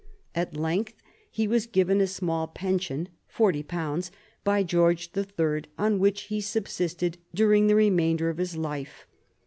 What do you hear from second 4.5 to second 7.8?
George III, on which he subsisted during the